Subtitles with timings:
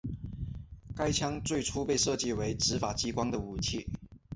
[0.95, 3.87] 该枪最初被设计为执法机关的武器。